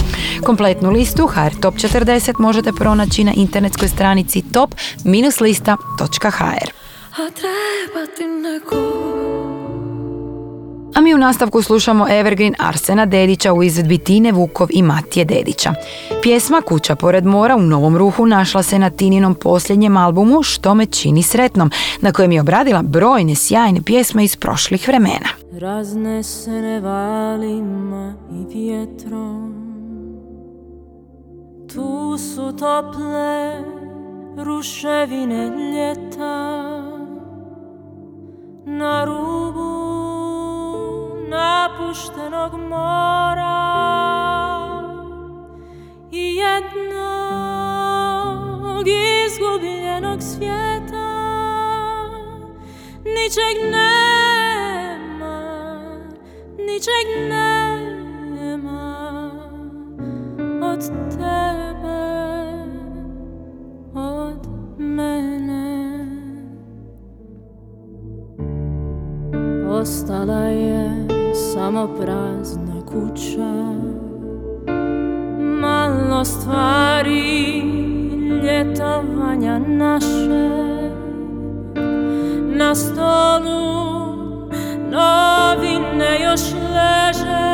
Kompletnu 0.43 0.91
listu 0.91 1.27
HR 1.27 1.59
Top 1.61 1.75
40 1.75 2.39
možete 2.39 2.71
pronaći 2.71 3.23
na 3.23 3.33
internetskoj 3.35 3.87
stranici 3.87 4.43
top-lista.hr. 4.53 6.71
A 7.11 7.15
treba 7.15 8.07
ti 8.17 8.25
neko 8.25 8.90
Mi 11.01 11.13
u 11.15 11.17
nastavku 11.17 11.61
slušamo 11.61 12.07
Evergreen 12.09 12.55
Arsena 12.59 13.05
Dedića 13.05 13.53
u 13.53 13.63
izvedbi 13.63 13.97
Tine 13.97 14.31
Vukov 14.31 14.67
i 14.71 14.81
Matije 14.81 15.25
Dedića. 15.25 15.73
Pjesma 16.21 16.61
Kuća 16.61 16.95
pored 16.95 17.25
mora 17.25 17.55
u 17.55 17.61
novom 17.61 17.97
ruhu 17.97 18.25
našla 18.25 18.63
se 18.63 18.79
na 18.79 18.89
Tininom 18.89 19.35
posljednjem 19.35 19.97
albumu 19.97 20.43
Što 20.43 20.73
me 20.73 20.85
čini 20.85 21.23
sretnom, 21.23 21.71
na 22.01 22.11
kojem 22.11 22.31
je 22.31 22.41
obradila 22.41 22.81
brojne 22.81 23.35
sjajne 23.35 23.81
pjesme 23.81 24.23
iz 24.23 24.35
prošlih 24.35 24.87
vremena. 24.87 25.27
raznesene 25.51 26.79
valima 26.79 28.13
i 28.31 28.57
vjetrom 28.57 29.53
Tu 31.73 32.17
su 32.17 32.57
tople 32.57 33.63
ruševine 34.37 35.51
ljeta 35.73 36.61
Na 38.65 39.05
napuštenog 41.91 42.53
mora 42.69 43.61
I 46.11 46.35
jednog 46.35 46.87
izgubljenog 49.27 50.21
svijeta 50.21 51.11
Ničeg 53.05 53.57
nema, 53.71 55.37
ničeg 56.57 57.07
nema 58.39 59.31
od 60.63 60.79
tebe, 61.09 62.03
od 63.93 64.47
mene. 64.77 66.07
Ostala 69.69 70.43
je 70.43 71.00
samo 71.61 71.87
prazna 71.87 72.81
kuća, 72.85 73.53
malo 75.61 76.25
stvari 76.25 77.61
ljetovanja 78.43 79.59
naše. 79.59 80.49
Na 82.55 82.75
stolu 82.75 83.61
novine 84.91 86.19
još 86.23 86.41
leže. 86.53 87.51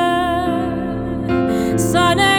Sa 1.77 2.15
nekim 2.15 2.36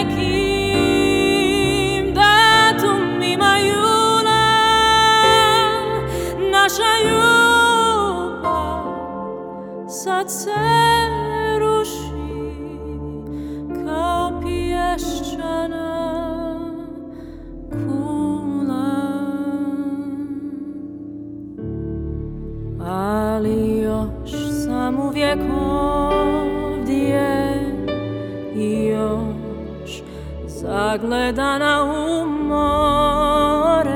zagledana 30.88 31.84
u 31.84 32.26
more 32.26 33.88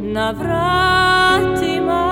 na 0.00 0.30
vratima 0.30 2.08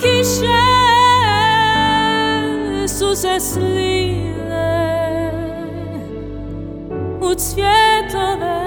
kiše 0.00 0.62
su 2.88 3.14
se 3.14 3.40
slile 3.40 4.72
u 7.20 7.34
cvjetove 7.34 8.61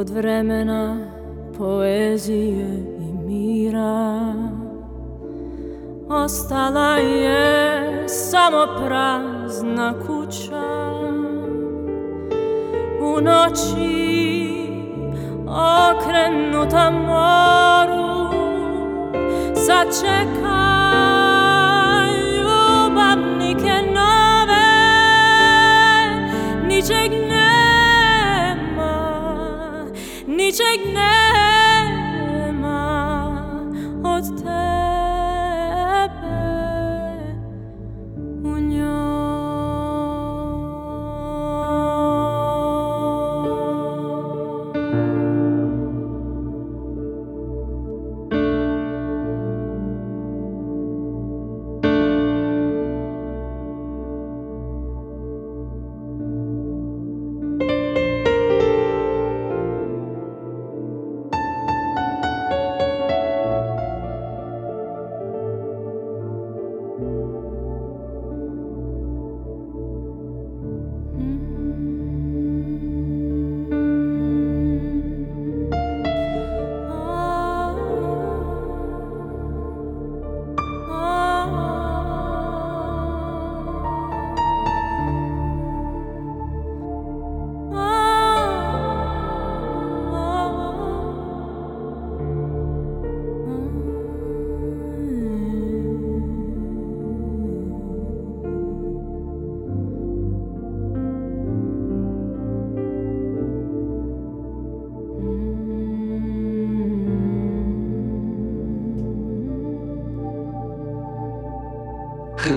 od 0.00 0.10
vremena 0.10 0.96
poezije 1.58 2.66
i 3.00 3.12
mira. 3.26 4.34
Ostala 6.08 6.96
je 6.96 8.08
samo 8.08 8.66
prazna 8.86 9.94
kuća. 10.06 10.90
U 13.02 13.20
noći 13.20 14.10
okrenuta 15.46 16.90
moru 16.90 17.79
zaczekaj, 19.70 20.40
lubabnikę 22.42 23.82
nowe, 23.82 24.66
niczego 26.68 27.29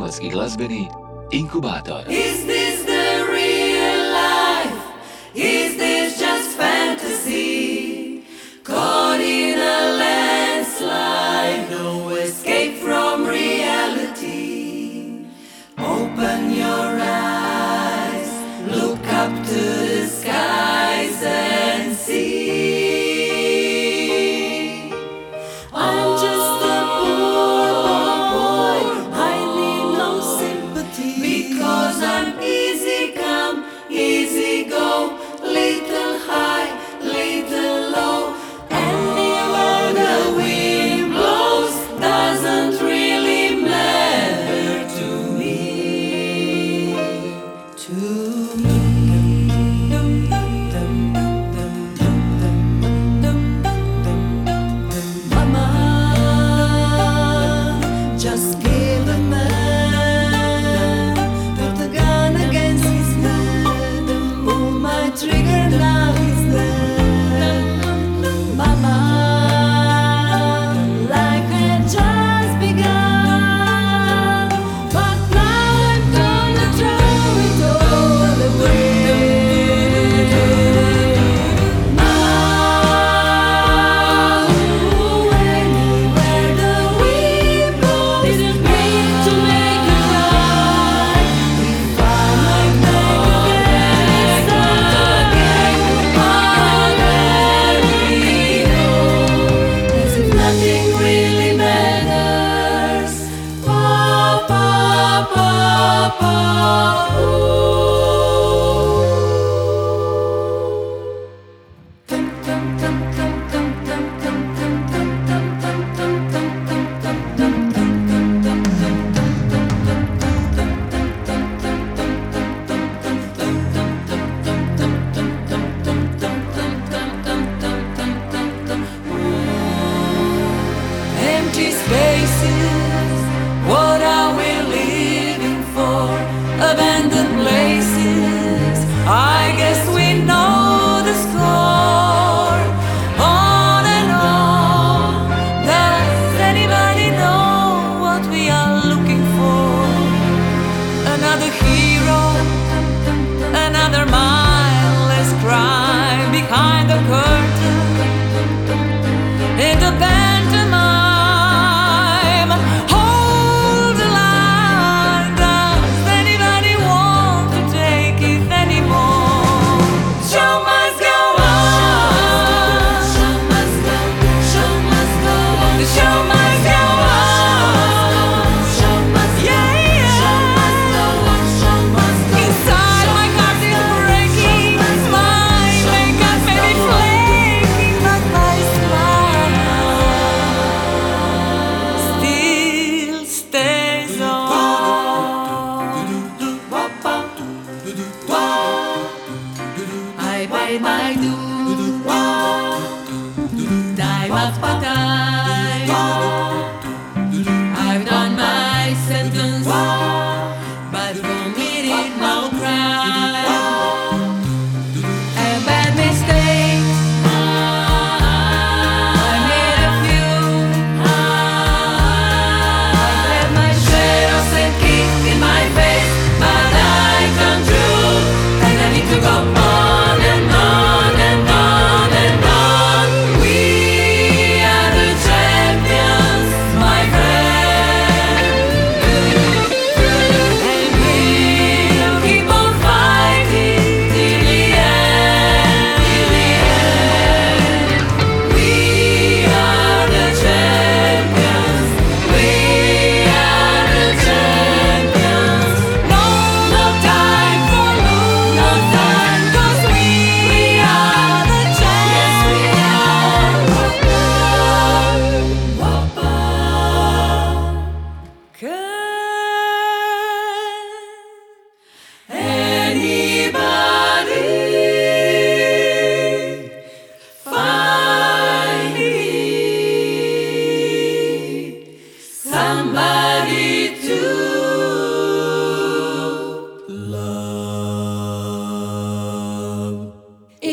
Hrvatski 0.03 0.29
glazbeni 0.29 0.89
inkubator. 1.31 2.03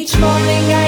Each 0.01 0.17
morning 0.17 0.73
I 0.73 0.80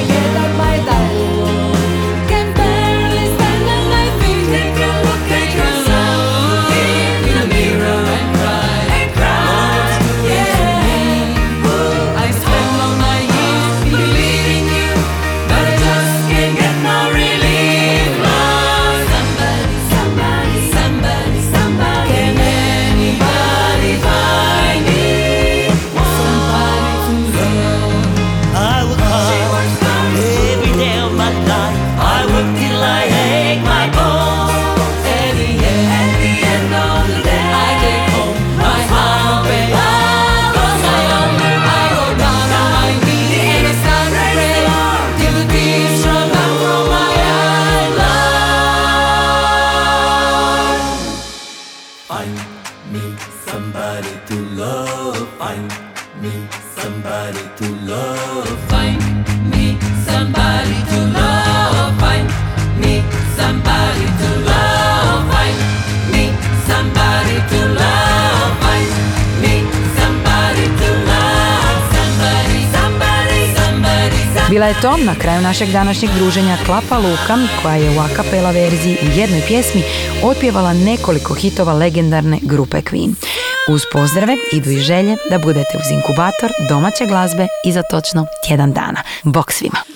na 75.13 75.19
kraju 75.19 75.41
našeg 75.41 75.71
današnjeg 75.71 76.11
druženja 76.15 76.57
Klapa 76.67 76.99
Luka, 76.99 77.39
koja 77.63 77.75
je 77.75 77.91
u 77.91 78.01
akapela 78.01 78.51
verziji 78.51 78.97
u 79.03 79.19
jednoj 79.19 79.43
pjesmi 79.47 79.83
otpjevala 80.23 80.73
nekoliko 80.73 81.35
hitova 81.35 81.73
legendarne 81.73 82.39
grupe 82.43 82.77
Queen. 82.77 83.15
Uz 83.69 83.83
pozdrave 83.93 84.37
idu 84.53 84.71
i 84.71 84.81
želje 84.81 85.17
da 85.31 85.39
budete 85.39 85.79
uz 85.79 85.91
inkubator 85.91 86.51
domaće 86.69 87.07
glazbe 87.07 87.47
i 87.65 87.73
za 87.73 87.83
točno 87.83 88.27
tjedan 88.47 88.73
dana. 88.73 89.03
Bok 89.23 89.53
svima! 89.53 89.92